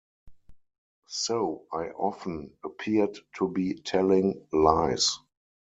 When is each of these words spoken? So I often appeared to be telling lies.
So 1.05 1.67
I 1.71 1.89
often 1.89 2.53
appeared 2.63 3.19
to 3.35 3.47
be 3.47 3.75
telling 3.75 4.47
lies. 4.51 5.19